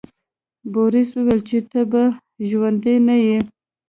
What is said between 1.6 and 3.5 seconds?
ته به ژوندی نه یې.